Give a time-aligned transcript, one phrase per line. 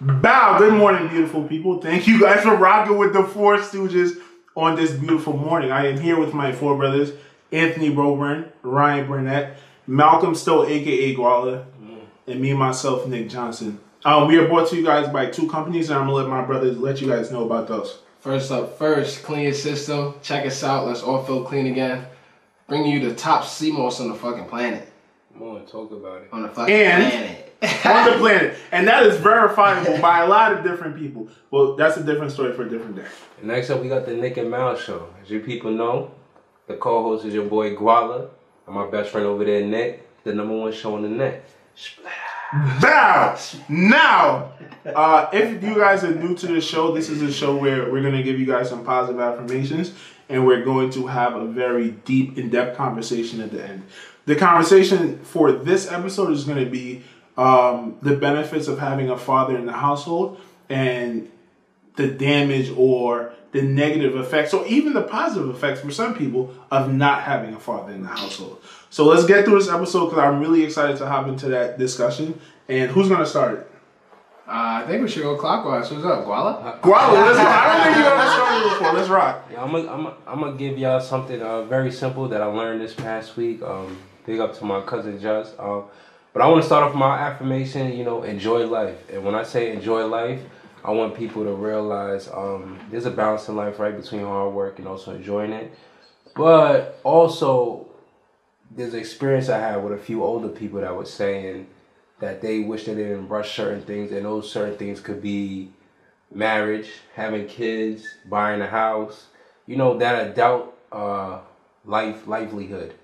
[0.00, 1.80] Bow, good morning, beautiful people.
[1.80, 4.20] Thank you guys for rocking with the Four Stooges
[4.56, 5.70] on this beautiful morning.
[5.70, 7.12] I am here with my four brothers,
[7.52, 9.56] Anthony Roburn, Ryan Burnett,
[9.86, 11.64] Malcolm Stowe, aka Guala,
[12.26, 13.78] and me myself, Nick Johnson.
[14.04, 16.44] Um, we are brought to you guys by two companies, and I'm gonna let my
[16.44, 17.98] brothers let you guys know about those.
[18.20, 20.14] First up, first, clean your system.
[20.22, 20.86] Check us out.
[20.88, 22.04] Let's all feel clean again.
[22.66, 24.88] Bringing you the top sea moss on the fucking planet.
[25.32, 26.28] Come on, talk about it.
[26.32, 27.44] On the fucking And- planet.
[27.84, 31.28] on the planet, and that is verifiable by a lot of different people.
[31.50, 33.06] Well, that's a different story for a different day.
[33.42, 35.08] Next up, we got the Nick and Mal show.
[35.20, 36.12] As you people know,
[36.68, 38.28] the co-host is your boy Guala,
[38.66, 41.44] and my best friend over there, Nick, the number one show on the net.
[42.80, 43.36] Bow!
[43.68, 44.52] Now,
[44.86, 48.02] uh, if you guys are new to the show, this is a show where we're
[48.02, 49.92] going to give you guys some positive affirmations
[50.28, 53.82] and we're going to have a very deep, in depth conversation at the end.
[54.26, 57.02] The conversation for this episode is going to be
[57.38, 60.38] um, the benefits of having a father in the household
[60.68, 61.30] and
[61.96, 66.92] the damage or the negative effects or even the positive effects for some people of
[66.92, 68.60] not having a father in the household.
[68.90, 72.38] So let's get through this episode because I'm really excited to hop into that discussion.
[72.68, 73.70] And who's going to start it?
[74.46, 75.90] Uh, I think we should go clockwise.
[75.90, 76.80] What's up, Guala?
[76.80, 77.44] Guala, let's go.
[77.46, 78.92] I don't think you've ever started before.
[78.94, 79.48] Let's rock.
[79.52, 82.46] Yeah, I'm gonna I'm gonna- I'm gonna give y'all something uh, very simple that I
[82.46, 83.60] learned this past week.
[83.62, 85.58] Um, big up to my cousin Just.
[85.58, 85.84] Um,
[86.38, 87.92] but I want to start off my affirmation.
[87.98, 89.10] You know, enjoy life.
[89.10, 90.40] And when I say enjoy life,
[90.84, 94.78] I want people to realize um, there's a balance in life, right, between hard work
[94.78, 95.76] and also enjoying it.
[96.36, 97.88] But also,
[98.70, 101.66] there's an experience I had with a few older people that was saying
[102.20, 105.72] that they wish they didn't rush certain things, and those certain things could be
[106.32, 109.26] marriage, having kids, buying a house,
[109.66, 111.40] you know, that adult uh,
[111.84, 112.94] life livelihood.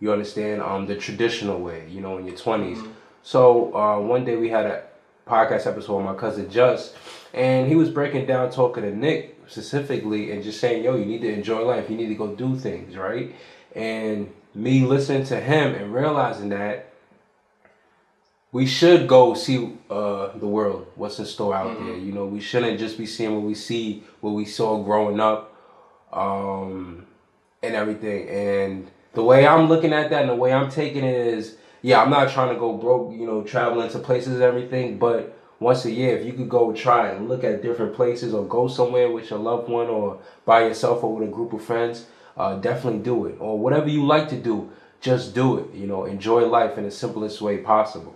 [0.00, 0.62] You understand?
[0.62, 2.86] Um, the traditional way, you know, in your 20s
[3.22, 4.82] So uh, one day we had a
[5.26, 6.94] podcast episode with my cousin Just,
[7.34, 11.20] and he was breaking down, talking to Nick specifically, and just saying, "Yo, you need
[11.22, 11.90] to enjoy life.
[11.90, 13.34] You need to go do things, right?"
[13.74, 16.88] And me listening to him and realizing that
[18.50, 21.96] we should go see uh, the world, what's in store out there.
[21.96, 25.54] You know, we shouldn't just be seeing what we see, what we saw growing up,
[26.12, 27.06] um,
[27.62, 28.28] and everything.
[28.28, 32.02] And the way I'm looking at that and the way I'm taking it is, yeah,
[32.02, 35.84] I'm not trying to go broke, you know, traveling to places and everything, but once
[35.84, 39.10] a year, if you could go try and look at different places or go somewhere
[39.10, 43.00] with your loved one or by yourself or with a group of friends, uh, definitely
[43.00, 43.36] do it.
[43.40, 44.70] Or whatever you like to do,
[45.00, 45.74] just do it.
[45.74, 48.14] You know, enjoy life in the simplest way possible.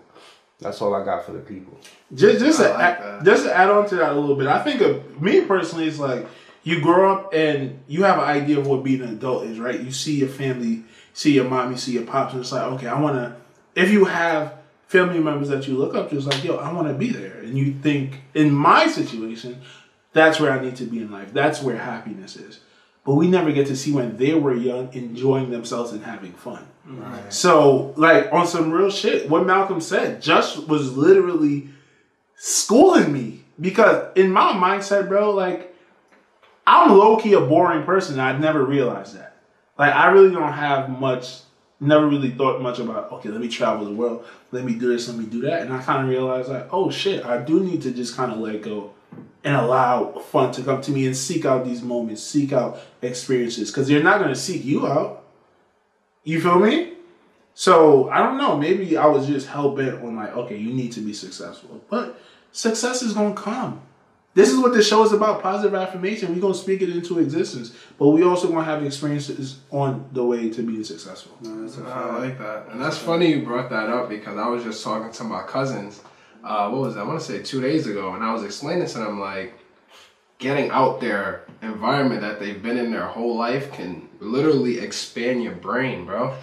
[0.60, 1.76] That's all I got for the people.
[2.14, 4.46] Just, just, I to, like add, just to add on to that a little bit,
[4.46, 6.24] I think of me personally, it's like
[6.62, 9.80] you grow up and you have an idea of what being an adult is, right?
[9.80, 12.86] You see your family, see your mom, you see your pops, and it's like, okay,
[12.86, 13.36] I want to.
[13.74, 14.54] If you have
[14.86, 17.38] family members that you look up to, it's like, yo, I want to be there,
[17.38, 19.60] and you think, in my situation,
[20.12, 21.32] that's where I need to be in life.
[21.32, 22.60] That's where happiness is.
[23.04, 26.66] But we never get to see when they were young, enjoying themselves and having fun.
[27.30, 31.70] So, like on some real shit, what Malcolm said just was literally
[32.36, 35.71] schooling me because in my mindset, bro, like
[36.66, 38.20] I'm low key a boring person.
[38.20, 39.36] I'd never realized that.
[39.78, 41.40] Like I really don't have much.
[41.80, 43.10] Never really thought much about.
[43.12, 44.24] Okay, let me travel the world.
[44.52, 45.08] Let me do this.
[45.08, 45.62] Let me do that.
[45.62, 48.38] And I kind of realized like, oh shit, I do need to just kind of
[48.38, 48.92] let go
[49.42, 53.70] and allow fun to come to me and seek out these moments, seek out experiences
[53.70, 55.24] because they're not going to seek you out.
[56.22, 56.92] You feel me?
[57.54, 58.56] So I don't know.
[58.56, 62.18] Maybe I was just hell bent on like, okay, you need to be successful, but
[62.52, 63.82] success is gonna come.
[64.34, 66.34] This is what the show is about: positive affirmation.
[66.34, 70.48] We're gonna speak it into existence, but we also gonna have experiences on the way
[70.50, 71.36] to being successful.
[71.44, 72.68] I like that.
[72.70, 76.00] And that's funny you brought that up because I was just talking to my cousins.
[76.42, 77.02] Uh, what was that?
[77.02, 79.54] I want to say two days ago, and I was explaining to them like
[80.38, 85.54] getting out their environment that they've been in their whole life can literally expand your
[85.54, 86.34] brain, bro.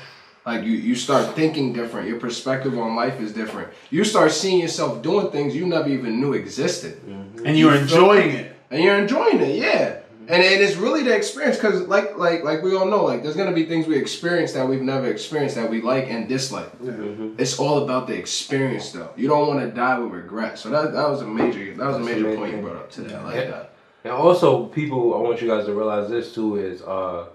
[0.46, 2.08] Like you, you start thinking different.
[2.08, 3.70] Your perspective on life is different.
[3.92, 7.46] You start seeing yourself doing things you never even knew existed, mm-hmm.
[7.46, 8.56] And you're enjoying it.
[8.72, 9.56] and you're enjoying it.
[9.60, 9.90] Yeah.
[9.92, 10.34] Mm-hmm.
[10.34, 13.36] And, and it's really the experience because like like like we all know like there's
[13.36, 16.72] gonna be things we experience that we've never experienced that we like and dislike.
[16.80, 17.36] Mm-hmm.
[17.38, 19.12] It's all about the experience though.
[19.16, 20.58] You don't want to die with regret.
[20.58, 23.14] So that that was a major that was a major point you brought up today.
[23.16, 23.52] I like Yeah.
[23.52, 23.74] that.
[24.06, 27.26] And also, people, I want you guys to realize this too is uh,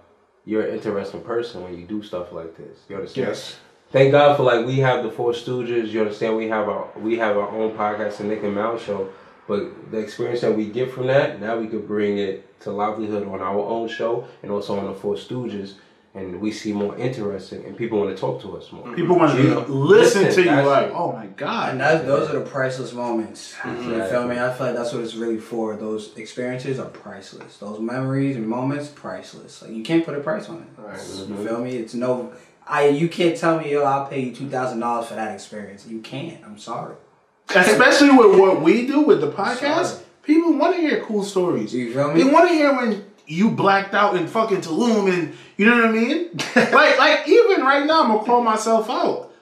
[0.44, 2.78] you're an interesting person when you do stuff like this.
[2.88, 3.28] You understand?
[3.28, 3.56] Yes.
[3.90, 5.88] Thank God for like we have the Four Stooges.
[5.88, 6.36] You understand?
[6.36, 9.10] We have our we have our own podcast, the Nick and Mal Show.
[9.46, 13.28] But the experience that we get from that, now we could bring it to livelihood
[13.28, 15.74] on our own show and also on the Four Stooges.
[16.14, 18.94] And we see more interesting, and people want to talk to us more.
[18.94, 21.72] People want to You know, listen, listen, to you like, oh my god.
[21.72, 23.52] And that, those are the priceless moments.
[23.64, 24.38] You feel me?
[24.38, 25.76] I feel like that's what it's really for.
[25.76, 27.56] Those experiences are priceless.
[27.56, 29.60] Those memories and moments, priceless.
[29.62, 30.80] Like you can't put a price on it.
[30.80, 30.96] Right.
[30.96, 31.44] You mm-hmm.
[31.44, 31.76] feel me?
[31.76, 32.32] It's no.
[32.66, 35.84] I you can't tell me yo I'll pay you two thousand dollars for that experience.
[35.86, 36.42] You can't.
[36.44, 36.94] I'm sorry.
[37.54, 41.74] Especially with what we do with the podcast, people want to hear cool stories.
[41.74, 42.22] You feel me?
[42.22, 42.32] They me?
[42.32, 45.92] want to hear when you blacked out in fucking Tulum and you know what I
[45.92, 46.30] mean?
[46.56, 49.32] like, like even right now, I'm gonna call myself out.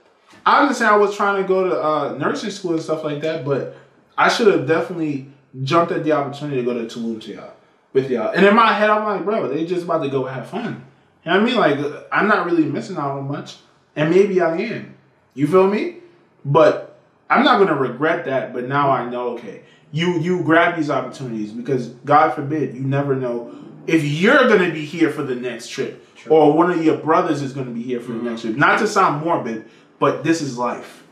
[0.44, 3.44] I understand I was trying to go to uh, nursing school and stuff like that,
[3.44, 3.76] but
[4.19, 5.29] I should have definitely
[5.62, 7.52] jumped at the opportunity to go to Tulum to y'all
[7.93, 8.32] with y'all.
[8.32, 10.84] And in my head, I'm like, bro, they just about to go have fun.
[11.25, 11.56] You know what I mean?
[11.56, 13.56] Like, I'm not really missing out on much,
[13.94, 14.94] and maybe I am.
[15.34, 15.99] You feel me?
[16.44, 16.99] But
[17.31, 18.52] I'm not gonna regret that.
[18.52, 19.62] But now I know, okay,
[19.93, 23.55] you you grab these opportunities because God forbid you never know
[23.87, 27.52] if you're gonna be here for the next trip or one of your brothers is
[27.52, 28.56] gonna be here for the next trip.
[28.56, 29.64] Not to sound morbid,
[29.99, 31.02] but this is life.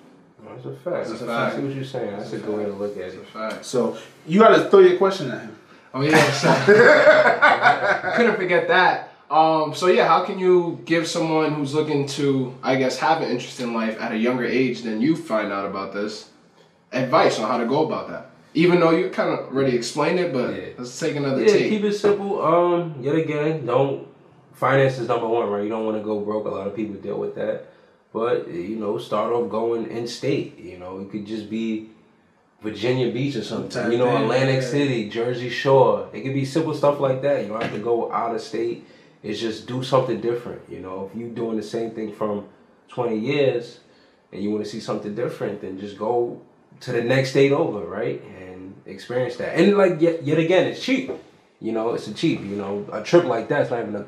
[0.44, 0.84] That's a fact.
[0.84, 1.28] That's a a fact.
[1.28, 1.55] fact.
[1.55, 2.17] I see what you're saying.
[2.17, 3.26] That's a good way to look at It's a it.
[3.28, 3.64] fact.
[3.64, 3.96] So
[4.26, 5.56] you gotta throw your question at him.
[5.93, 9.08] Oh yeah, so couldn't forget that.
[9.31, 13.31] Um, so yeah, how can you give someone who's looking to, I guess, have an
[13.31, 16.31] interest in life at a younger age than you find out about this,
[16.93, 18.26] advice on how to go about that?
[18.55, 20.64] Even though you kind of already explained it, but Yeah.
[20.79, 21.49] let's take another tip.
[21.49, 21.70] Yeah, take.
[21.70, 22.43] keep it simple.
[22.43, 24.06] Um, yet again, don't
[24.52, 25.62] finance is number one, right?
[25.62, 26.47] You don't want to go broke.
[26.47, 27.69] A lot of people deal with that,
[28.12, 30.58] but you know, start off going in state.
[30.58, 31.91] You know, it could just be
[32.61, 33.93] Virginia Beach or something.
[33.93, 34.62] You know, Atlantic.
[34.62, 36.08] City, Jersey Shore.
[36.12, 37.43] It could be simple stuff like that.
[37.43, 38.85] You don't have to go out of state.
[39.23, 40.62] It's just do something different.
[40.69, 42.46] You know, if you're doing the same thing from
[42.88, 43.81] 20 years
[44.32, 46.41] and you want to see something different, then just go
[46.81, 48.23] to the next state over, right?
[48.91, 49.57] And experience that.
[49.59, 51.11] And like yet, yet again, it's cheap.
[51.61, 52.41] You know, it's a cheap.
[52.41, 54.05] You know, a trip like that's not even a,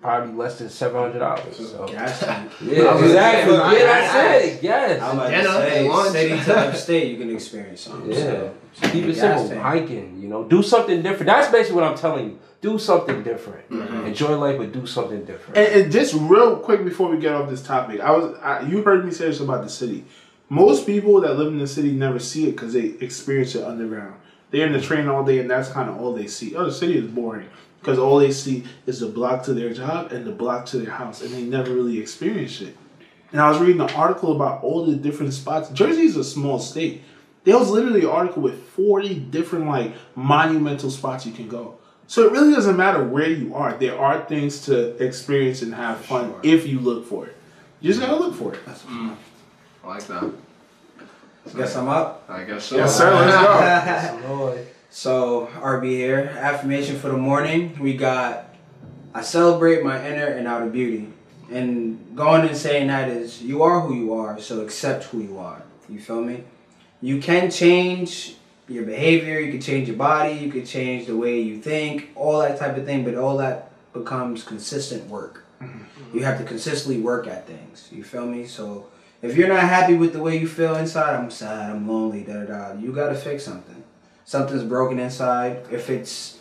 [0.00, 1.56] probably less than seven hundred dollars.
[1.70, 1.86] So.
[1.88, 2.22] Gas.
[2.62, 3.56] Yeah, exactly.
[3.56, 4.62] gonna say, I- that's it.
[4.62, 5.02] Yes.
[5.02, 6.12] I'm about Dinner, to say, lunch.
[6.12, 8.10] city to upstate, you can experience something.
[8.12, 8.16] Yeah.
[8.18, 8.54] So,
[8.90, 9.48] Keep it simple.
[9.48, 9.60] tank.
[9.60, 11.26] Hiking, you know, do something different.
[11.26, 12.38] That's basically what I'm telling you.
[12.60, 13.68] Do something different.
[13.68, 14.06] Mm-hmm.
[14.06, 15.58] Enjoy life, but do something different.
[15.58, 18.82] And, and just real quick before we get off this topic, I was I, you
[18.82, 20.04] heard me say this about the city.
[20.54, 24.14] Most people that live in the city never see it because they experience it underground.
[24.52, 26.54] They're in the train all day, and that's kind of all they see.
[26.54, 27.48] Oh, the city is boring
[27.80, 30.92] because all they see is the block to their job and the block to their
[30.92, 32.76] house, and they never really experience it.
[33.32, 35.70] And I was reading an article about all the different spots.
[35.70, 37.02] Jersey is a small state.
[37.42, 41.78] There was literally an article with 40 different like monumental spots you can go.
[42.06, 43.74] So it really doesn't matter where you are.
[43.74, 46.40] There are things to experience and have fun Sure.
[46.44, 47.34] if you look for it.
[47.80, 48.64] You just gotta look for it.
[48.64, 49.16] Mm.
[49.82, 50.30] I like that.
[51.56, 52.24] Guess I'm up.
[52.28, 52.76] I guess so.
[52.76, 53.12] Yes, sir.
[53.12, 54.28] Let's go.
[54.28, 54.66] Lord.
[54.90, 56.36] So RB here.
[56.38, 57.78] Affirmation for the morning.
[57.78, 58.54] We got
[59.14, 61.08] I celebrate my inner and outer beauty.
[61.50, 65.38] And going and saying that is you are who you are, so accept who you
[65.38, 65.62] are.
[65.88, 66.42] You feel me?
[67.00, 68.36] You can change
[68.66, 72.40] your behavior, you can change your body, you can change the way you think, all
[72.40, 75.44] that type of thing, but all that becomes consistent work.
[75.62, 76.16] Mm-hmm.
[76.16, 77.88] You have to consistently work at things.
[77.92, 78.46] You feel me?
[78.46, 78.86] So
[79.24, 82.44] if you're not happy with the way you feel inside, I'm sad, I'm lonely, da
[82.44, 82.72] da da.
[82.78, 83.82] You gotta fix something.
[84.24, 85.66] Something's broken inside.
[85.70, 86.38] If it's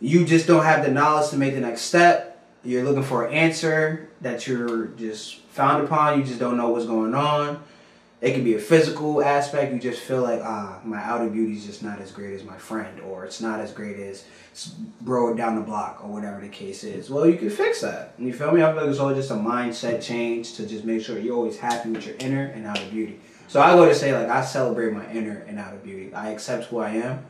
[0.00, 3.34] you just don't have the knowledge to make the next step, you're looking for an
[3.34, 7.62] answer that you're just found upon, you just don't know what's going on.
[8.20, 9.72] It could be a physical aspect.
[9.72, 12.56] You just feel like, ah, my outer beauty is just not as great as my
[12.58, 14.24] friend, or it's not as great as
[15.00, 17.08] bro down the block, or whatever the case is.
[17.08, 18.12] Well, you can fix that.
[18.18, 18.62] You feel me?
[18.62, 21.58] I feel like it's all just a mindset change to just make sure you're always
[21.58, 23.20] happy with your inner and outer beauty.
[23.48, 26.12] So I go to say, like, I celebrate my inner and outer beauty.
[26.14, 27.24] I accept who I am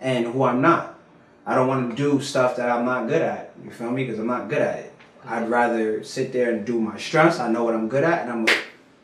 [0.00, 0.98] and who I'm not.
[1.44, 3.52] I don't want to do stuff that I'm not good at.
[3.64, 4.04] You feel me?
[4.04, 4.92] Because I'm not good at it.
[5.24, 7.40] I'd rather sit there and do my strengths.
[7.40, 8.46] I know what I'm good at, and I'm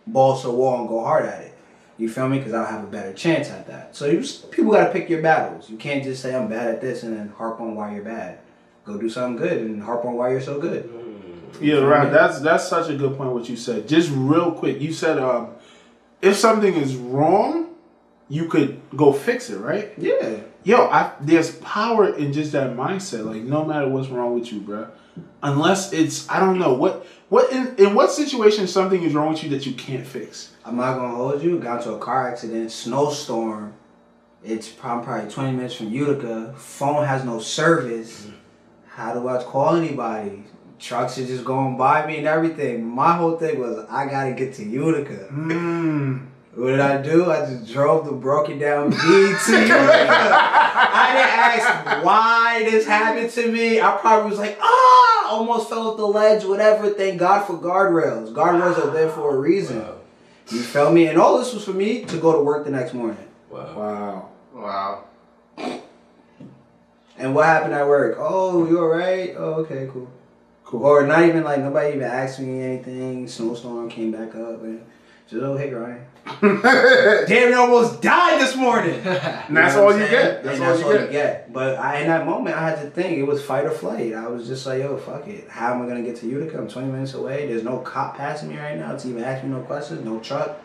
[0.06, 1.54] to the wall and go hard at it.
[1.98, 2.38] You feel me?
[2.38, 3.94] Because I'll have a better chance at that.
[3.94, 5.70] So you just, people got to pick your battles.
[5.70, 8.38] You can't just say I'm bad at this and then harp on why you're bad.
[8.84, 10.90] Go do something good and harp on why you're so good.
[11.60, 12.10] Yeah, right.
[12.10, 13.32] That's that's such a good point.
[13.32, 13.86] What you said.
[13.86, 15.50] Just real quick, you said um,
[16.20, 17.71] if something is wrong,
[18.32, 19.92] you could go fix it, right?
[19.98, 20.38] Yeah.
[20.64, 23.26] Yo, I, there's power in just that mindset.
[23.26, 24.88] Like, no matter what's wrong with you, bro,
[25.42, 29.44] unless it's I don't know what what in, in what situation something is wrong with
[29.44, 30.54] you that you can't fix.
[30.64, 31.58] I'm not gonna hold you.
[31.58, 33.74] Got into a car accident, snowstorm.
[34.42, 36.54] It's prob- probably 20 minutes from Utica.
[36.56, 38.28] Phone has no service.
[38.86, 40.44] How do I call anybody?
[40.78, 42.82] Trucks are just going by me and everything.
[42.82, 45.28] My whole thing was I gotta get to Utica.
[45.30, 46.28] Mm.
[46.54, 47.30] What did I do?
[47.30, 49.74] I just drove the broken down beat to you.
[49.74, 53.80] I didn't ask why this happened to me.
[53.80, 56.90] I probably was like, ah, almost fell off the ledge, whatever.
[56.90, 58.34] Thank God for guardrails.
[58.34, 59.80] Guardrails are there for a reason.
[59.80, 59.96] Wow.
[60.50, 61.06] You feel me?
[61.06, 63.16] And all this was for me to go to work the next morning.
[63.48, 63.74] Wow.
[63.74, 64.28] Wow.
[64.52, 65.04] Wow.
[67.16, 68.16] And what happened at work?
[68.18, 69.34] Oh, you alright?
[69.38, 70.10] Oh, okay, cool.
[70.64, 70.84] Cool.
[70.84, 73.26] Or not even like nobody even asked me anything.
[73.26, 74.84] Snowstorm came back up and
[75.32, 76.04] just oh hey Ryan.
[76.40, 79.00] Damn, you almost died this morning.
[79.48, 80.44] And that's all you get.
[80.44, 81.06] That's all that's you all get.
[81.06, 81.52] you get.
[81.52, 84.14] But I, in that moment, I had to think it was fight or flight.
[84.14, 85.48] I was just like, yo, fuck it.
[85.48, 86.58] How am I gonna get to Utica?
[86.58, 87.48] I'm 20 minutes away.
[87.48, 90.04] There's no cop passing me right now to even ask me no questions.
[90.04, 90.58] No truck.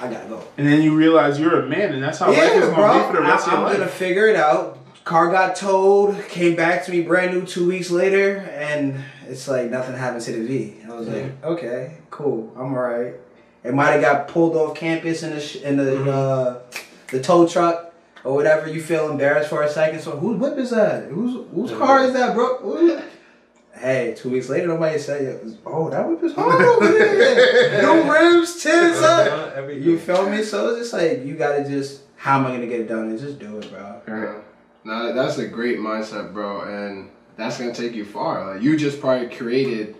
[0.00, 0.42] I gotta go.
[0.58, 3.06] And then you realize you're a man, and that's how life is Yeah, gonna be
[3.06, 4.78] for the rest I, of am your gonna figure it out.
[5.04, 9.70] Car got towed, came back to me brand new two weeks later, and it's like
[9.70, 10.76] nothing happened to the V.
[10.84, 13.14] I was like, okay, cool, I'm alright.
[13.66, 16.08] It might have got pulled off campus in the sh- in the Mm-hmm.
[16.08, 16.54] uh,
[17.08, 17.92] the tow truck
[18.24, 18.68] or whatever.
[18.68, 20.00] You feel embarrassed for a second.
[20.00, 21.04] So whose whip is that?
[21.08, 22.58] Whose whose car is that, bro?
[22.58, 23.00] Who-
[23.78, 28.62] Hey, two weeks later, nobody said, "Oh, that whip is hard over there." New rims,
[28.62, 29.58] tins up.
[29.58, 29.66] Uh.
[29.68, 30.42] You feel me?
[30.42, 33.18] So it's just like you gotta just how am I gonna get it done and
[33.18, 34.00] just do it, bro.
[34.08, 34.38] Yeah.
[34.84, 38.54] Now that's a great mindset, bro, and that's gonna take you far.
[38.54, 39.94] Like you just probably created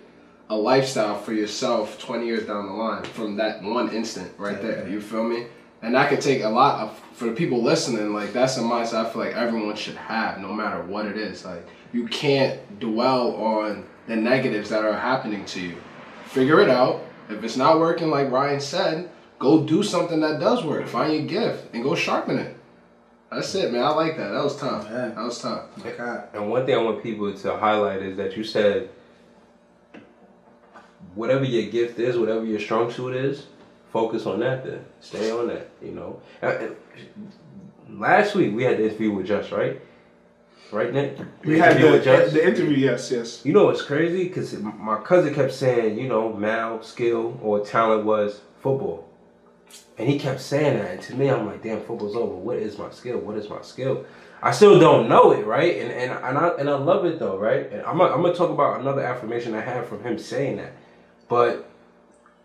[0.49, 4.87] a lifestyle for yourself 20 years down the line from that one instant right there.
[4.87, 5.47] You feel me?
[5.81, 8.13] And that could take a lot of for the people listening.
[8.13, 11.45] Like that's a mindset I feel like everyone should have, no matter what it is.
[11.45, 15.77] Like you can't dwell on the negatives that are happening to you.
[16.25, 17.03] Figure it out.
[17.29, 20.87] If it's not working, like Ryan said, go do something that does work.
[20.87, 22.55] Find your gift and go sharpen it.
[23.29, 23.83] That's it, man.
[23.83, 24.29] I like that.
[24.29, 24.85] That was tough.
[24.85, 25.09] Yeah.
[25.09, 25.65] That was tough.
[25.85, 26.23] Okay.
[26.33, 28.89] And one thing I want people to highlight is that you said
[31.17, 33.47] whatever your gift is, whatever your strong suit is,
[33.91, 34.85] focus on that then.
[35.01, 36.19] Stay on that, you know.
[36.41, 36.75] And-
[37.87, 39.81] and last week we had the interview with Just, right?
[40.71, 41.17] Right, Nick?
[41.45, 41.99] We had the,
[42.33, 43.45] the interview, yes, yes.
[43.45, 44.25] You know what's crazy?
[44.27, 49.07] Because my cousin kept saying, you know, Mal skill or talent was football.
[49.97, 50.91] And he kept saying that.
[50.91, 52.35] And to me, I'm like, damn, football's over.
[52.35, 53.17] What is my skill?
[53.19, 54.05] What is my skill?
[54.41, 55.77] I still don't know it, right?
[55.79, 57.71] And and and I and I love it though, right?
[57.71, 60.73] And I'm gonna, I'm gonna talk about another affirmation I had from him saying that.
[61.27, 61.69] But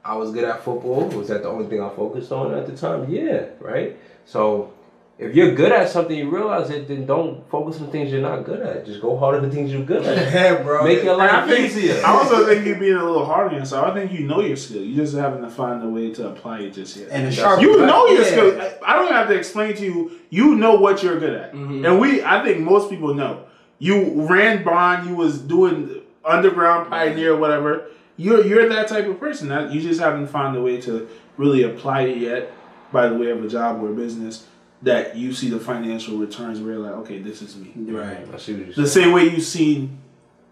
[0.05, 1.09] I was good at football.
[1.09, 3.09] Was that the only thing I focused on at the time?
[3.11, 3.97] Yeah, right.
[4.27, 4.73] So
[5.19, 6.89] if you're good at something, you realize it.
[6.89, 8.85] Then don't focus on things you're not good at.
[8.85, 10.33] Just go hard at the things you're good at.
[10.33, 10.83] Yeah, bro.
[10.85, 12.03] Make your And I life think easier.
[12.05, 13.87] I also think you're being a little hard on yourself.
[13.87, 14.83] I think you know your skill.
[14.83, 17.09] You just haven't to find a way to apply it just yet.
[17.11, 17.61] and a That's- sharp.
[17.61, 18.27] you know your yeah.
[18.29, 18.61] skill.
[18.61, 20.19] I- I don't have to explain to you.
[20.31, 21.85] You know what you're good at, mm-hmm.
[21.85, 22.23] and we.
[22.25, 23.45] I think most people know.
[23.79, 25.09] You ran bond.
[25.09, 27.87] You was doing underground pioneer, whatever.
[28.23, 29.49] You're you're that type of person.
[29.49, 32.53] That you just haven't found a way to really apply it yet,
[32.93, 34.47] by the way of a job or a business.
[34.83, 37.73] That you see the financial returns where you're like, okay, this is me.
[37.93, 38.27] Right.
[38.35, 39.07] I see what you're The saying.
[39.07, 39.99] same way you've seen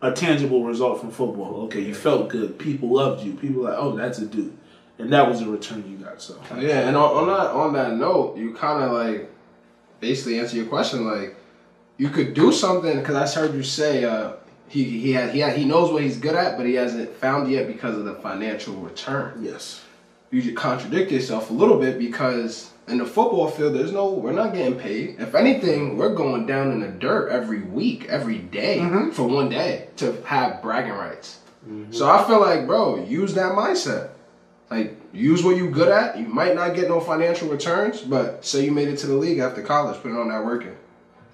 [0.03, 1.63] a tangible result from football.
[1.65, 2.59] Okay, you felt good.
[2.59, 3.35] People loved you.
[3.35, 4.57] People were like, oh, that's a dude,
[4.99, 6.23] and that was the return you got.
[6.23, 9.31] So Yeah, and on, on that on that note, you kind of like
[9.99, 11.05] basically answer your question.
[11.07, 11.37] Like
[11.99, 14.35] you could do something because I heard you say uh,
[14.71, 17.51] he he had, he had, he knows what he's good at, but he hasn't found
[17.51, 19.43] yet because of the financial return.
[19.43, 19.83] yes,
[20.31, 24.55] You contradict yourself a little bit because in the football field, there's no we're not
[24.55, 25.17] getting paid.
[25.19, 29.11] If anything, we're going down in the dirt every week, every day, mm-hmm.
[29.11, 31.41] for one day to have bragging rights.
[31.69, 31.93] Mm-hmm.
[31.93, 34.11] So I feel like, bro, use that mindset.
[34.71, 36.17] Like, use what you good at.
[36.17, 39.41] You might not get no financial returns, but say you made it to the league
[39.41, 40.77] after college, put it on that working.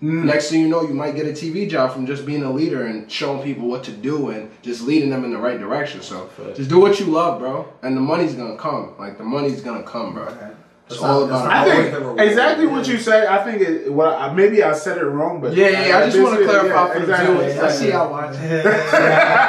[0.03, 0.25] Mm.
[0.25, 2.87] Next thing you know, you might get a TV job from just being a leader
[2.87, 6.03] and showing people what to do and just leading them in the right direction.
[6.03, 8.95] So just do what you love, bro, and the money's gonna come.
[8.99, 10.55] Like the money's gonna come, bro.
[10.89, 11.51] It's all about.
[11.51, 13.27] I think always the exactly what you said.
[13.27, 13.93] I think it.
[13.93, 15.99] Well, I- maybe I said it wrong, but Yeah, yeah, yeah.
[15.99, 17.35] I just want to clarify yeah, for the exactly.
[17.35, 17.59] viewers.
[17.59, 18.41] I see y'all watching.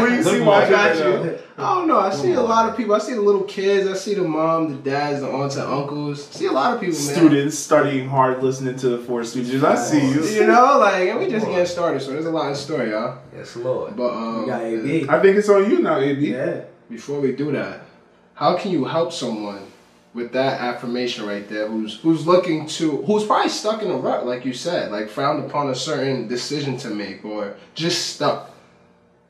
[0.00, 0.74] What you see Look, watching?
[0.74, 1.38] I got you.
[1.58, 1.98] I don't know.
[1.98, 2.94] I see a lot of people.
[2.94, 3.86] I see the little kids.
[3.88, 6.28] I see the mom, the dads, the aunts and uncles.
[6.34, 7.04] I see a lot of people, now?
[7.06, 7.14] man.
[7.16, 9.62] Students studying hard, listening to the Four Stooges.
[9.62, 10.24] I see you.
[10.24, 13.18] You know, like, and we just getting started, so there's a lot in store, y'all.
[13.36, 13.94] Yes, Lord.
[13.96, 15.06] But um, You got AB.
[15.08, 16.30] I think it's on you now, AB.
[16.32, 16.62] Yeah.
[16.88, 17.82] before we do that,
[18.34, 19.60] how can you help someone
[20.12, 24.26] with that affirmation right there who's who's looking to who's probably stuck in a rut,
[24.26, 28.50] like you said, like frowned upon a certain decision to make or just stuck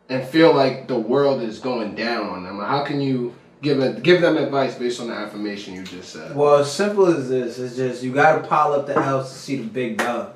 [0.09, 2.59] and feel like the world is going down on them?
[2.59, 6.35] How can you give it give them advice based on the affirmation you just said?
[6.35, 9.57] Well, as simple as this, it's just you gotta pile up the L's to see
[9.57, 10.35] the big dub.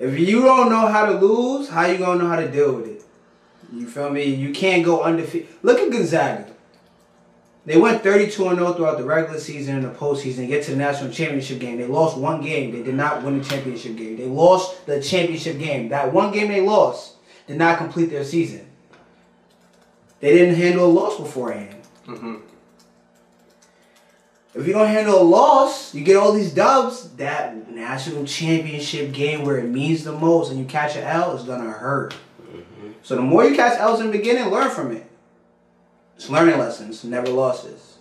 [0.00, 2.88] If you don't know how to lose, how you gonna know how to deal with
[2.88, 3.04] it?
[3.72, 4.24] You feel me?
[4.24, 5.48] You can't go undefeated.
[5.62, 6.46] Look at Gonzaga.
[7.66, 10.48] They went 32 and 0 throughout the regular season and the postseason.
[10.48, 11.78] Get to the national championship game.
[11.78, 12.72] They lost one game.
[12.72, 14.16] They did not win the championship game.
[14.16, 15.90] They lost the championship game.
[15.90, 18.66] That one game they lost did not complete their season.
[20.20, 21.76] They didn't handle a loss beforehand.
[22.06, 22.36] hmm
[24.54, 27.10] If you don't handle a loss, you get all these dubs.
[27.16, 31.44] That national championship game where it means the most, and you catch an L, is
[31.44, 32.14] gonna hurt.
[33.02, 35.09] So the more you catch L's in the beginning, learn from it.
[36.20, 37.96] It's learning lessons, never losses.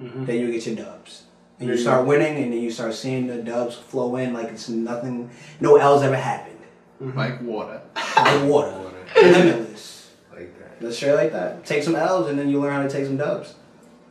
[0.00, 0.24] Mm-hmm.
[0.24, 1.24] Then you get your dubs.
[1.58, 4.32] And you There you start winning, and then you start seeing the dubs flow in
[4.32, 6.60] like it's nothing, no L's ever happened.
[7.02, 7.18] Mm-hmm.
[7.18, 7.82] Like water.
[8.16, 10.12] Like water, limitless.
[10.32, 10.82] Like that.
[10.82, 11.66] Let's straight like that.
[11.66, 13.54] Take some L's, and then you learn how to take some dubs.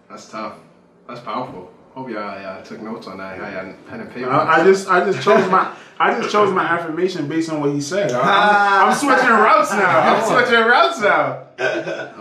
[0.08, 0.60] That's tough.
[1.08, 1.74] That's powerful.
[1.98, 3.40] Hope y'all, y'all took notes on that.
[3.40, 4.30] Y'all y'all pen and paper.
[4.30, 7.74] I, I just I just chose my I just chose my affirmation based on what
[7.74, 8.12] he said.
[8.12, 10.00] I, am I'm switching routes now.
[10.00, 11.48] I'm switching routes now.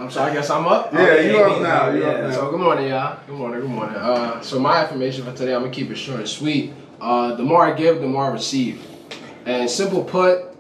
[0.00, 0.95] I'm sorry, I guess I'm up.
[0.95, 1.90] Yeah, Okay, you up now.
[1.90, 2.06] You yeah.
[2.06, 2.30] up now.
[2.30, 3.21] So good morning, y'all.
[3.26, 3.97] Good morning, good morning.
[3.97, 6.73] Uh, so my affirmation for today, I'm gonna keep it short and sweet.
[6.99, 8.83] Uh, the more I give, the more I receive.
[9.45, 10.56] And simple put,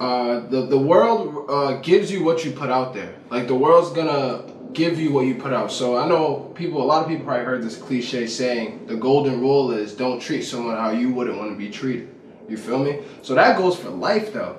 [0.00, 3.14] uh, the the world uh, gives you what you put out there.
[3.30, 5.72] Like the world's gonna give you what you put out.
[5.72, 9.40] So I know people, a lot of people probably heard this cliche saying, the golden
[9.40, 12.14] rule is don't treat someone how you wouldn't want to be treated.
[12.48, 13.00] You feel me?
[13.22, 14.56] So that goes for life though.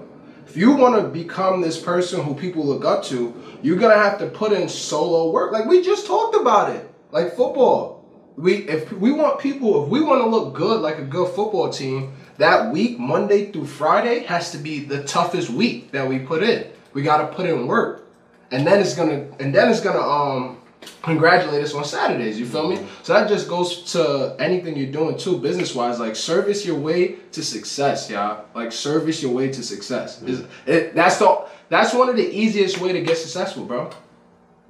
[0.48, 4.18] If you want to become this person who people look up to, you're gonna have
[4.20, 5.52] to put in solo work.
[5.52, 6.90] Like we just talked about it.
[7.12, 8.06] Like football.
[8.36, 11.70] We if we want people, if we want to look good like a good football
[11.70, 16.42] team, that week, Monday through Friday, has to be the toughest week that we put
[16.42, 16.72] in.
[16.94, 18.09] We gotta put in work.
[18.52, 20.58] And then it's gonna and then it's gonna um
[21.02, 22.40] congratulate us on Saturdays.
[22.40, 22.86] You feel me?
[23.04, 26.00] So that just goes to anything you're doing too, business wise.
[26.00, 28.46] Like service your way to success, y'all.
[28.56, 30.22] Like service your way to success.
[30.24, 33.92] Is it, that's the that's one of the easiest way to get successful, bro.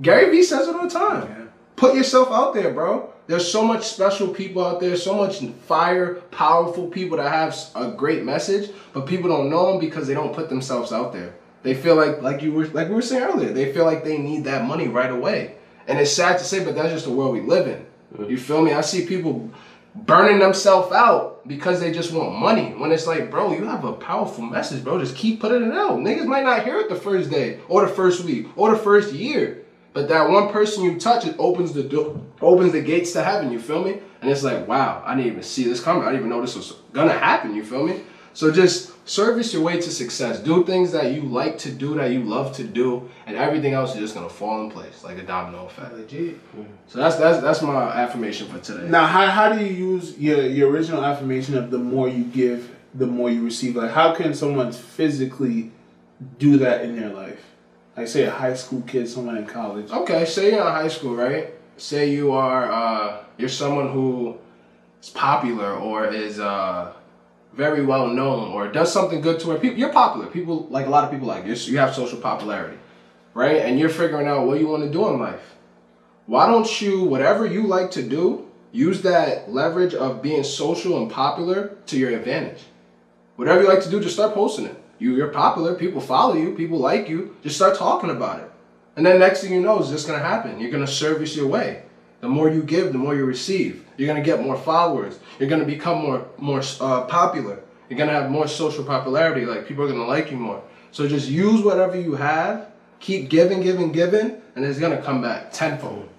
[0.01, 1.51] Gary Vee says it all the time.
[1.75, 3.13] Put yourself out there, bro.
[3.27, 7.91] There's so much special people out there, so much fire, powerful people that have a
[7.91, 11.36] great message, but people don't know them because they don't put themselves out there.
[11.61, 14.17] They feel like, like you were, like we were saying earlier, they feel like they
[14.17, 15.55] need that money right away,
[15.87, 17.85] and it's sad to say, but that's just the world we live in.
[18.17, 18.35] You mm-hmm.
[18.37, 18.73] feel me?
[18.73, 19.49] I see people
[19.95, 22.71] burning themselves out because they just want money.
[22.71, 24.99] When it's like, bro, you have a powerful message, bro.
[24.99, 25.99] Just keep putting it out.
[25.99, 29.13] Niggas might not hear it the first day, or the first week, or the first
[29.13, 29.65] year.
[29.91, 33.51] But that one person you touch, it opens the door, opens the gates to heaven.
[33.51, 34.00] You feel me?
[34.22, 36.03] And it's like, wow, I didn't even see this coming.
[36.03, 37.55] I didn't even know this was gonna happen.
[37.55, 38.01] You feel me?
[38.33, 40.39] So just service your way to success.
[40.39, 43.94] Do things that you like to do, that you love to do, and everything else
[43.94, 45.94] is just gonna fall in place like a domino effect.
[45.94, 46.39] Legit.
[46.87, 48.87] So that's that's that's my affirmation for today.
[48.87, 52.75] Now, how, how do you use your your original affirmation of the more you give,
[52.94, 53.75] the more you receive?
[53.75, 55.72] Like, how can someone physically
[56.37, 57.44] do that in their life?
[57.98, 59.92] Like, say a high school kid, someone in college.
[59.92, 61.53] Okay, say you're in high school, right?
[61.77, 64.37] Say you are uh, you're someone who
[65.01, 66.94] is popular or is uh,
[67.53, 70.27] very well known or does something good to where people you're popular.
[70.27, 71.53] People like a lot of people like you.
[71.53, 72.77] You have social popularity,
[73.33, 73.57] right?
[73.57, 75.55] And you're figuring out what you want to do in life.
[76.25, 81.12] Why don't you whatever you like to do use that leverage of being social and
[81.12, 82.64] popular to your advantage?
[83.35, 84.75] Whatever you like to do, just start posting it.
[85.00, 85.75] You, you're popular.
[85.75, 86.55] People follow you.
[86.55, 87.35] People like you.
[87.42, 88.51] Just start talking about it.
[88.96, 90.59] And then next thing you know is just gonna happen.
[90.59, 91.83] You're gonna service your way.
[92.22, 93.86] The more you give, the more you receive.
[93.98, 95.20] You're gonna get more followers.
[95.40, 97.60] You're gonna become more more uh, popular.
[97.90, 99.46] You're gonna have more social popularity.
[99.46, 100.62] Like people are gonna like you more.
[100.92, 102.68] So just use whatever you have.
[103.00, 106.10] Keep giving, giving, giving, and it's gonna come back tenfold.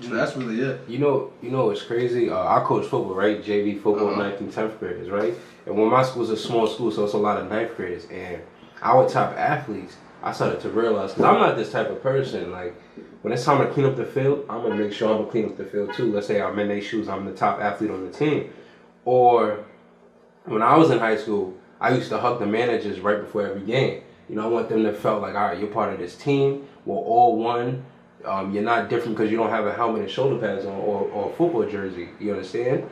[0.00, 0.80] So that's really it.
[0.88, 2.28] You know, you know what's crazy?
[2.28, 3.42] Uh, I coach football, right?
[3.42, 4.22] JV football, Uh-huh.
[4.22, 5.34] ninth and tenth graders, right?
[5.66, 8.42] And when my school's a small school, so it's a lot of ninth graders, and
[8.82, 12.50] our top athletes, I started to realize because I'm not this type of person.
[12.50, 12.74] Like
[13.22, 15.44] when it's time to clean up the field, I'm gonna make sure I'm gonna clean
[15.46, 16.12] up the field too.
[16.12, 18.52] Let's say I'm in their shoes, I'm the top athlete on the team,
[19.04, 19.64] or
[20.46, 23.62] when I was in high school, I used to hug the managers right before every
[23.62, 24.02] game.
[24.28, 26.66] You know, I want them to feel like, all right, you're part of this team.
[26.84, 27.84] We're all one.
[28.24, 31.02] Um, you're not different because you don't have a helmet and shoulder pads on or,
[31.10, 32.08] or a football jersey.
[32.18, 32.88] You understand?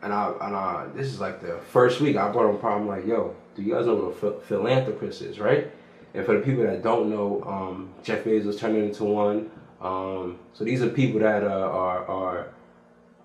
[0.00, 3.04] And I and I, this is like the first week I brought them problem like,
[3.04, 5.70] yo, do you guys know what a ph- philanthropist is, right?
[6.18, 9.52] And for the people that don't know, um, Jeff Bezos turned into one.
[9.80, 12.48] Um, so these are people that uh, are are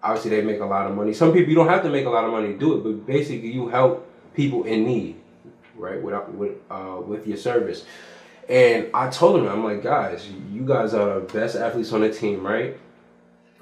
[0.03, 1.11] obviously they make a lot of money.
[1.11, 3.07] Some people you don't have to make a lot of money to do it, but
[3.07, 5.15] basically you help people in need,
[5.75, 5.99] right?
[5.99, 7.83] With with uh, with your service.
[8.47, 12.13] And I told them, I'm like, guys, you guys are the best athletes on the
[12.13, 12.77] team, right?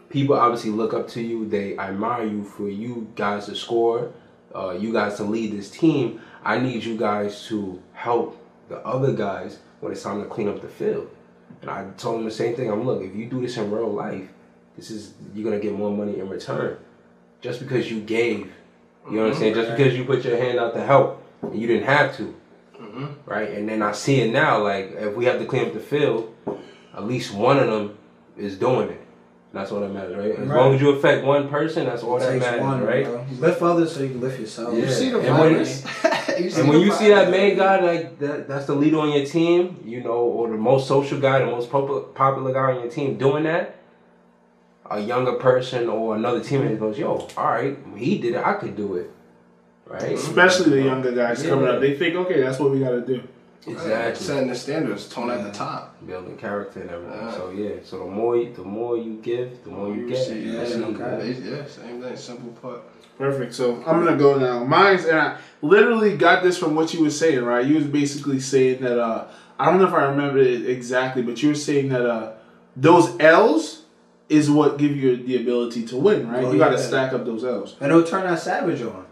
[0.10, 1.48] People obviously look up to you.
[1.48, 4.12] They admire you for you guys to score,
[4.54, 6.20] uh, you guys to lead this team.
[6.44, 8.40] I need you guys to help
[8.72, 11.10] the other guys when it's time to clean up the field.
[11.62, 12.72] And I told them the same thing.
[12.72, 14.28] I'm look, if you do this in real life,
[14.78, 16.78] this is you're gonna get more money in return.
[17.42, 19.40] Just because you gave, you know what I'm mm-hmm.
[19.40, 19.54] saying?
[19.56, 22.36] Just because you put your hand out to help, and you didn't have to,
[22.80, 23.08] mm-hmm.
[23.26, 23.50] right?
[23.50, 24.64] And then I see it now.
[24.64, 26.34] Like if we have to clean up the field,
[26.94, 27.98] at least one of them
[28.38, 29.02] is doing it.
[29.54, 30.32] That's all that matters, right?
[30.32, 30.58] As Right.
[30.58, 33.04] long as you affect one person, that's all that Takes matters, one, right?
[33.04, 33.26] bro.
[33.30, 34.74] You lift others so you can lift yourself.
[34.74, 34.86] Yeah.
[34.86, 35.84] You see the And when- violence.
[36.43, 37.32] You And when you see that violence.
[37.32, 40.88] main guy, like that, that's the leader on your team, you know, or the most
[40.88, 43.75] social guy, the most popular popular guy on your team doing that,
[44.89, 48.75] a younger person or another teammate goes, "Yo, all right, he did it, I could
[48.75, 49.10] do it."
[49.86, 50.13] Right?
[50.13, 53.21] Especially the younger guys coming up, they think, okay, that's what we got to do.
[53.67, 54.25] Exactly.
[54.25, 55.95] Setting the standards, tone at the top.
[56.08, 57.19] Building character and everything.
[57.19, 57.32] Yeah.
[57.32, 60.17] So yeah, so the more you, the more you give, the more you get.
[60.17, 60.45] receive.
[60.45, 62.15] Yeah, That's no Yeah, same thing.
[62.15, 62.82] Simple put.
[63.22, 63.54] Perfect.
[63.54, 64.64] So I'm gonna go now.
[64.64, 67.64] Mine's and I literally got this from what you were saying, right?
[67.64, 69.28] You was basically saying that uh
[69.60, 72.34] I don't know if I remember it exactly, but you were saying that uh
[72.76, 73.84] those L's
[74.28, 76.46] is what give you the ability to win, right?
[76.46, 76.82] Oh, you got to yeah.
[76.82, 77.76] stack up those L's.
[77.80, 79.06] And it'll turn that savage on.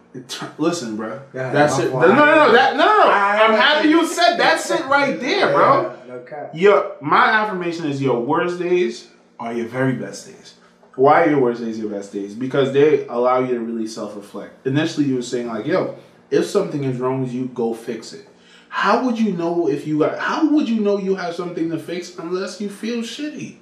[0.58, 1.22] Listen, bro.
[1.34, 1.92] Yeah, that's it.
[1.92, 2.52] No, no, no, no.
[2.54, 3.10] That, no, no, no.
[3.12, 5.84] I- I'm happy you said that's it right there, bro.
[5.84, 6.52] Yeah, no cap.
[6.56, 9.08] Your my affirmation is your worst days
[9.40, 10.56] are your very best days.
[10.96, 12.36] Why your worst days your best days?
[12.36, 14.66] Because they allow you to really self reflect.
[14.66, 15.96] Initially, you were saying like, "Yo,
[16.30, 18.28] if something is wrong with you, go fix it."
[18.70, 20.20] How would you know if you got?
[20.20, 23.58] How would you know you have something to fix unless you feel shitty?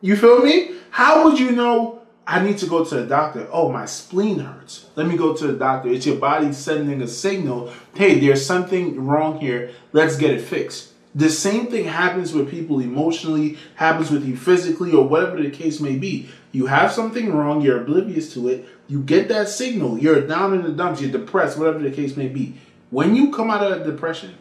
[0.00, 0.72] You feel me?
[0.90, 2.02] How would you know?
[2.26, 3.48] I need to go to the doctor.
[3.50, 4.86] Oh, my spleen hurts.
[4.96, 5.88] Let me go to the doctor.
[5.88, 7.72] It's your body sending a signal.
[7.94, 9.70] Hey, there's something wrong here.
[9.92, 10.92] Let's get it fixed.
[11.14, 15.80] The same thing happens with people emotionally, happens with you physically, or whatever the case
[15.80, 16.28] may be.
[16.52, 20.62] You have something wrong, you're oblivious to it, you get that signal, you're down in
[20.62, 22.54] the dumps, you're depressed, whatever the case may be.
[22.90, 24.34] When you come out of that depression,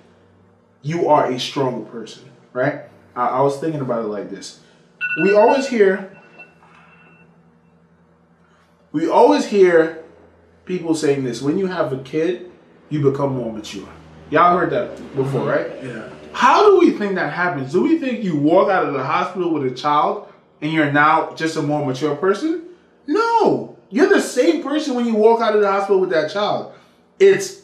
[0.82, 2.84] you are a stronger person, right?
[3.16, 4.60] I, I was thinking about it like this.
[5.22, 6.18] We always hear,
[8.92, 10.04] we always hear
[10.66, 12.52] people saying this when you have a kid,
[12.90, 13.88] you become more mature.
[14.30, 15.48] Y'all heard that before, mm-hmm.
[15.48, 15.84] right?
[15.84, 16.10] Yeah.
[16.38, 17.72] How do we think that happens?
[17.72, 21.34] Do we think you walk out of the hospital with a child and you're now
[21.34, 22.64] just a more mature person?
[23.08, 23.76] No.
[23.90, 26.76] You're the same person when you walk out of the hospital with that child.
[27.18, 27.64] It's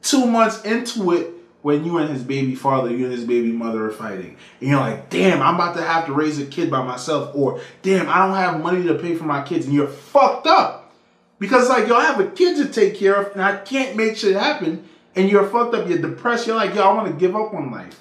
[0.00, 3.84] two months into it when you and his baby father, you and his baby mother
[3.84, 4.38] are fighting.
[4.60, 7.32] And you're like, damn, I'm about to have to raise a kid by myself.
[7.34, 9.66] Or, damn, I don't have money to pay for my kids.
[9.66, 10.94] And you're fucked up.
[11.38, 13.98] Because it's like, yo, I have a kid to take care of and I can't
[13.98, 14.88] make shit happen.
[15.14, 15.86] And you're fucked up.
[15.90, 16.46] You're depressed.
[16.46, 18.00] You're like, yo, I want to give up on life.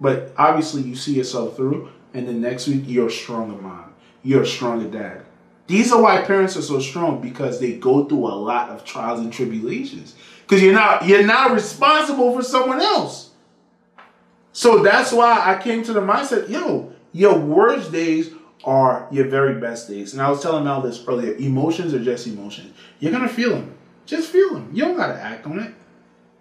[0.00, 3.92] But obviously, you see yourself through, and then next week, you're a stronger mom.
[4.22, 5.24] You're a stronger dad.
[5.66, 9.20] These are why parents are so strong because they go through a lot of trials
[9.20, 10.14] and tribulations.
[10.42, 13.30] Because you're not you're not responsible for someone else.
[14.52, 18.30] So that's why I came to the mindset, yo, your worst days
[18.64, 20.12] are your very best days.
[20.12, 21.34] And I was telling Mel this earlier.
[21.36, 22.74] Emotions are just emotions.
[23.00, 23.74] You're gonna feel them.
[24.06, 24.70] Just feel them.
[24.72, 25.74] You don't gotta act on it.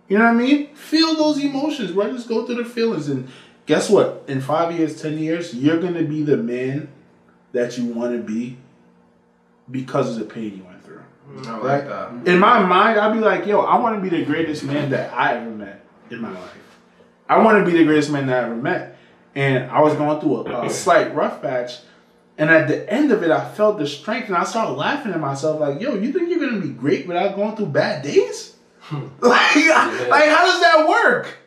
[0.08, 0.76] You know what I mean?
[0.76, 2.12] Feel those emotions, bro.
[2.12, 3.08] Just go through the feelings.
[3.08, 3.30] And
[3.66, 4.24] guess what?
[4.28, 6.90] In five years, ten years, you're gonna be the man
[7.54, 8.58] that you want to be
[9.70, 11.02] because of the pain you went through.
[11.48, 11.86] I like Right?
[11.88, 12.28] that.
[12.28, 15.14] In my mind, I'd be like, yo, I want to be the greatest man that
[15.14, 16.58] I ever met in my life.
[17.30, 18.98] I want to be the greatest man that I ever met.
[19.36, 21.80] And I was going through a, a slight rough patch.
[22.38, 25.20] And at the end of it, I felt the strength and I started laughing at
[25.20, 28.53] myself, like, yo, you think you're going to be great without going through bad days?
[29.22, 31.38] like, like, how does that work?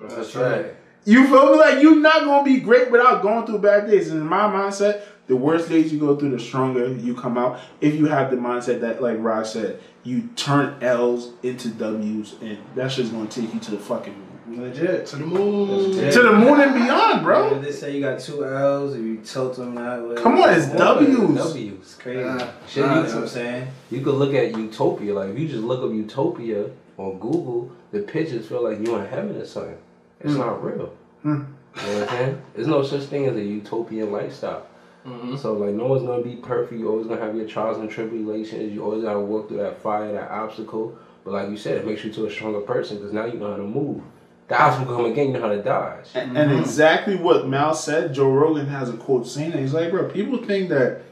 [0.00, 0.74] That's right.
[1.04, 1.58] You feel me?
[1.58, 4.10] Like you're not gonna be great without going through bad days.
[4.10, 7.60] And in my mindset, the worst days you go through, the stronger you come out.
[7.80, 12.58] If you have the mindset that, like Raj said, you turn L's into W's, and
[12.74, 15.06] that's just gonna take you to the fucking Legit.
[15.06, 15.92] To the moon.
[15.92, 16.10] Yeah.
[16.10, 17.60] to the moon and beyond, Yeah, bro.
[17.60, 20.14] They say you got two L's if you tilt them that way.
[20.16, 21.36] Come on, it's W's.
[21.36, 21.67] W's.
[21.98, 22.20] It's crazy.
[22.20, 22.52] Yeah.
[22.68, 23.68] Shit, you you know what I'm saying?
[23.90, 25.14] You could look at Utopia.
[25.14, 29.08] Like if you just look up Utopia on Google, the pictures feel like you're in
[29.08, 29.76] heaven or something.
[30.20, 30.94] It's not real.
[31.22, 31.42] Hmm.
[31.74, 32.42] You know what I'm saying?
[32.54, 34.66] There's no such thing as a utopian lifestyle.
[35.04, 35.36] Mm-hmm.
[35.38, 36.78] So like no one's gonna be perfect.
[36.78, 38.72] You're always gonna have your trials and tribulations.
[38.72, 40.96] You always gotta work through that fire, that obstacle.
[41.24, 43.50] But like you said, it makes you to a stronger person because now you know
[43.50, 44.02] how to move.
[44.46, 46.06] The obstacle come again, you know how to dodge.
[46.14, 49.90] And, and exactly what Mal said, Joe Rogan has a quote saying that he's like,
[49.90, 51.02] bro, people think that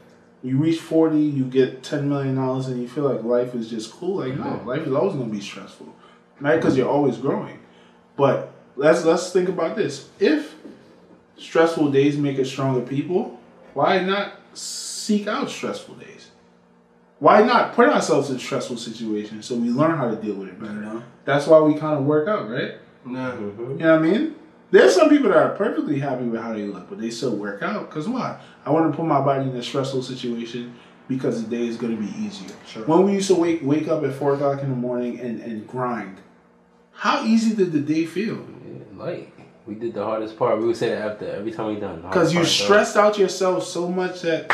[0.43, 4.17] you reach 40, you get $10 million, and you feel like life is just cool.
[4.17, 5.93] Like, no, life is always going to be stressful,
[6.39, 6.55] right?
[6.57, 7.59] Because you're always growing.
[8.15, 10.09] But let's let's think about this.
[10.19, 10.55] If
[11.37, 13.39] stressful days make us stronger people,
[13.73, 16.31] why not seek out stressful days?
[17.19, 20.59] Why not put ourselves in stressful situations so we learn how to deal with it
[20.59, 20.73] better?
[20.73, 21.03] Know?
[21.25, 22.75] That's why we kind of work out, right?
[23.09, 23.31] Yeah.
[23.35, 24.35] hmm You know what I mean?
[24.69, 27.61] There's some people that are perfectly happy with how they look, but they still work
[27.63, 27.89] out.
[27.89, 28.39] Cause why?
[28.65, 30.75] I want to put my body in a stressful situation
[31.07, 32.53] because the day is going to be easier.
[32.67, 32.83] Sure.
[32.85, 35.65] When we used to wake wake up at four o'clock in the morning and, and
[35.67, 36.17] grind,
[36.91, 38.35] how easy did the day feel?
[38.35, 39.31] Yeah, like
[39.65, 40.59] we did the hardest part.
[40.59, 42.01] We would say that after every time we done.
[42.01, 42.53] Because you part done.
[42.53, 44.51] stressed out yourself so much that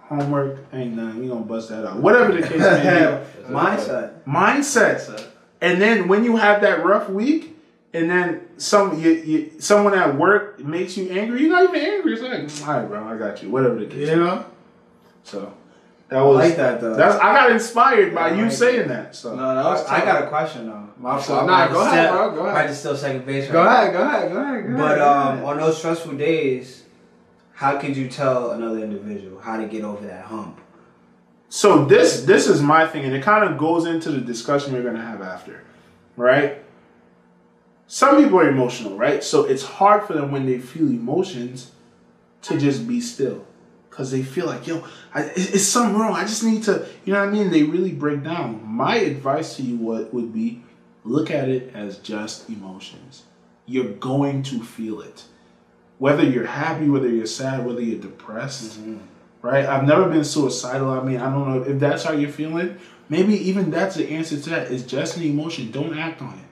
[0.00, 1.18] homework ain't none.
[1.18, 1.96] We gonna bust that out.
[1.98, 4.24] Whatever the case may Mindset.
[4.24, 4.30] be.
[4.30, 5.26] Mindset.
[5.60, 7.55] And then when you have that rough week,
[7.96, 12.12] and then some you, you, someone at work makes you angry, you're not even angry.
[12.12, 12.22] It's
[12.60, 13.50] like, all right, bro, I got you.
[13.50, 14.08] Whatever the case.
[14.08, 14.44] You know?
[15.24, 15.54] So
[16.08, 16.94] that was I like that, though.
[16.94, 19.16] That's I got inspired by Yeah, you like saying that.
[19.16, 20.88] So No, that was I, I got a question though.
[20.98, 21.46] My So, fault.
[21.46, 22.54] nah, Might go ahead, still- bro, go ahead.
[22.54, 23.50] Might just still second base.
[23.50, 24.66] Go right ahead, go ahead, go ahead.
[24.66, 26.84] Go ahead, But go um, on those stressful days,
[27.54, 30.60] how could you tell another individual how to get over that hump?
[31.48, 34.82] So this this is my thing, and it kind of goes into the discussion we're
[34.82, 35.62] gonna have after,
[36.16, 36.62] right?
[37.88, 39.22] Some people are emotional, right?
[39.22, 41.70] So it's hard for them when they feel emotions
[42.42, 43.46] to just be still,
[43.88, 46.14] because they feel like, yo, I, is, is something wrong?
[46.14, 47.50] I just need to, you know what I mean?
[47.50, 48.60] They really break down.
[48.64, 50.62] My advice to you what would be,
[51.04, 53.22] look at it as just emotions.
[53.66, 55.24] You're going to feel it,
[55.98, 58.98] whether you're happy, whether you're sad, whether you're depressed mm-hmm.
[59.42, 59.64] right?
[59.64, 60.90] I've never been suicidal.
[60.90, 62.78] I mean, I don't know if that's how you're feeling.
[63.08, 64.70] Maybe even that's the answer to that.
[64.72, 65.70] It's just an emotion.
[65.70, 66.45] Don't act on it.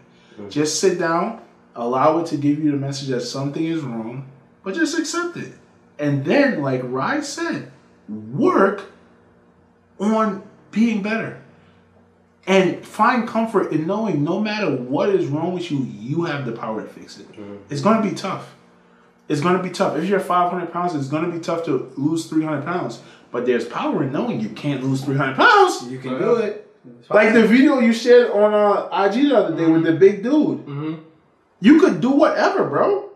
[0.49, 1.41] Just sit down,
[1.75, 4.31] allow it to give you the message that something is wrong,
[4.63, 5.53] but just accept it.
[5.99, 7.71] And then, like Rye said,
[8.09, 8.91] work
[9.99, 11.41] on being better.
[12.47, 16.53] And find comfort in knowing no matter what is wrong with you, you have the
[16.53, 17.31] power to fix it.
[17.33, 17.57] Mm-hmm.
[17.71, 18.55] It's going to be tough.
[19.29, 19.97] It's going to be tough.
[19.97, 23.01] If you're 500 pounds, it's going to be tough to lose 300 pounds.
[23.31, 25.91] But there's power in knowing you can't lose 300 pounds.
[25.91, 26.64] You can do it.
[27.11, 30.67] Like the video you shared on uh, IG the other day with the big dude.
[30.67, 31.01] Mhm.
[31.61, 33.11] You could do whatever, bro.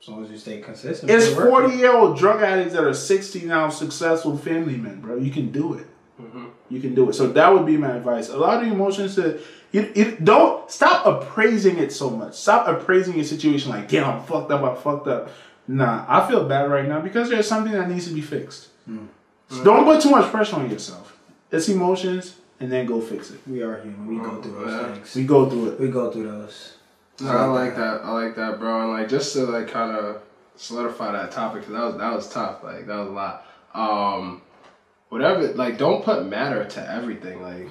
[0.00, 1.10] As long as you stay consistent.
[1.10, 1.70] It's put the work in.
[1.70, 5.16] 40 year old drug addicts that are 60 now successful family men, bro.
[5.16, 5.86] You can do it.
[6.68, 7.14] You can do it.
[7.14, 8.28] So that would be my advice.
[8.28, 9.38] Allow the emotions to.
[9.72, 12.34] You, you don't stop appraising it so much.
[12.34, 14.62] Stop appraising your situation like, damn, I'm fucked up.
[14.62, 15.30] I'm fucked up.
[15.66, 18.68] Nah, I feel bad right now because there's something that needs to be fixed.
[19.50, 21.16] So don't put too much pressure on yourself.
[21.50, 23.40] It's emotions, and then go fix it.
[23.46, 24.06] We are human.
[24.06, 25.14] We go through those things.
[25.14, 25.80] We go through it.
[25.80, 26.74] We go through those.
[27.20, 28.02] No, I like that.
[28.04, 28.82] I like that, bro.
[28.82, 30.22] And like just to like kind of
[30.56, 32.62] solidify that topic because that was that was tough.
[32.62, 33.46] Like that was a lot.
[33.74, 34.42] Um,
[35.08, 35.52] whatever.
[35.54, 37.42] Like don't put matter to everything.
[37.42, 37.68] Like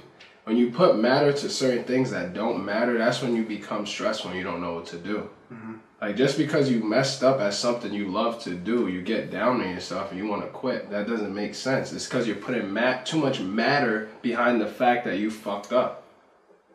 [0.47, 4.23] when you put matter to certain things that don't matter, that's when you become stressed
[4.23, 5.29] when you don't know what to do.
[5.51, 5.73] Mm-hmm.
[5.99, 9.59] Like just because you messed up at something you love to do, you get down
[9.59, 10.89] on yourself and you want to quit.
[10.89, 11.91] That doesn't make sense.
[11.91, 16.05] It's because you're putting mat- too much matter behind the fact that you fucked up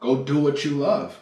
[0.01, 1.17] go do what you love.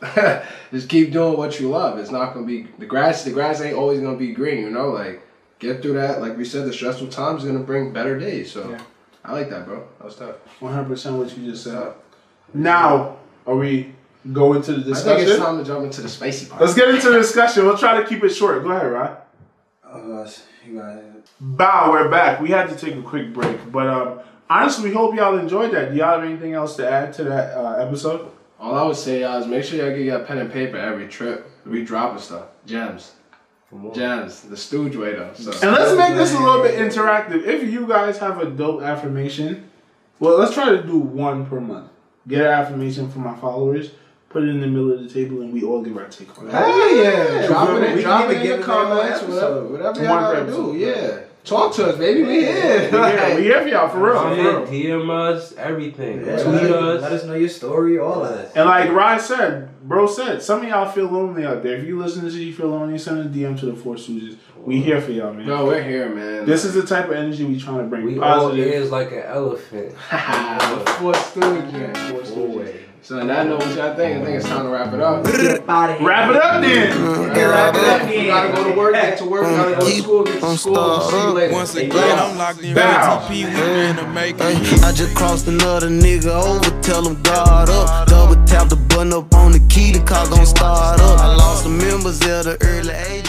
[0.73, 1.99] Just keep doing what you love.
[1.99, 3.23] It's not gonna be the grass.
[3.23, 4.65] The grass ain't always gonna be green.
[4.65, 5.23] You know, like
[5.59, 6.23] get through that.
[6.23, 8.51] Like we said, the stressful times gonna bring better days.
[8.51, 8.83] So Yeah.
[9.23, 9.87] I like that, bro.
[9.99, 10.37] That was tough.
[10.61, 11.93] 100% what you just said.
[12.55, 13.95] Now, are we
[14.33, 15.13] going to the discussion?
[15.13, 16.61] I think it's time to jump into the spicy part.
[16.61, 17.65] Let's get into the discussion.
[17.65, 18.63] We'll try to keep it short.
[18.63, 19.17] Go ahead, Rod.
[19.85, 20.29] Uh,
[20.67, 20.99] you got
[21.41, 22.41] Bow, we're back.
[22.41, 25.91] We had to take a quick break, but um, honestly, we hope y'all enjoyed that.
[25.91, 28.31] Do y'all have anything else to add to that uh, episode?
[28.59, 31.09] All I would say y'all is make sure y'all get your pen and paper every
[31.09, 31.51] trip.
[31.65, 32.49] We dropping stuff.
[32.67, 33.13] Gems.
[33.95, 34.43] Gems.
[34.43, 35.33] The stooge way though.
[35.35, 37.47] So And let's make this a little bit interactive.
[37.47, 39.71] If you guys have a dope affirmation,
[40.19, 41.91] well, let's try to do one per month.
[42.29, 43.91] Get an affirmation from my followers,
[44.29, 46.49] put it in the middle of the table, and we all give our take on
[46.49, 46.53] it.
[46.53, 47.47] Hell yeah.
[47.47, 49.23] Drop We it can drop it give it the comments.
[49.23, 50.77] Whatever, whatever One y'all gotta do.
[50.77, 51.21] Yeah.
[51.43, 52.23] Talk to us, baby.
[52.23, 52.91] We here.
[52.93, 54.13] Yeah, we here for y'all, for real.
[54.13, 55.07] For Comment, real.
[55.07, 56.19] DM us, everything.
[56.27, 57.03] Yeah, Tweet us, us.
[57.03, 58.55] let us know your story, all of that.
[58.55, 61.77] And like Ryan said, bro said, some of y'all feel lonely out there.
[61.77, 64.37] If you listen to this, you feel lonely, send a DM to the Four Stooges.
[64.57, 65.47] We here for y'all, man.
[65.47, 66.47] No, we're here, man.
[66.47, 68.05] This is the type of energy we trying to bring.
[68.05, 68.67] We all Positive.
[68.69, 69.93] ears like an elephant.
[69.99, 72.11] Four Stooges.
[72.11, 72.90] Four Stooges.
[73.03, 74.21] So on that note, what y'all think?
[74.21, 75.25] I think it's time to wrap it up.
[75.25, 76.07] Get up out of here.
[76.07, 77.31] Wrap it up then.
[77.33, 78.09] Wrap it up.
[78.09, 80.57] We gotta go to work, get to work, we gotta go to school, get to
[80.59, 80.73] school.
[80.75, 81.53] We'll see you later.
[81.55, 83.27] Once again, I'm locked in Bow.
[83.29, 84.85] with TP, we in the making.
[84.85, 88.07] I just crossed another nigga over, tell him guard up.
[88.07, 91.21] Double tap the button up on the key, the car gon' start up.
[91.21, 93.21] I lost some members at the early age.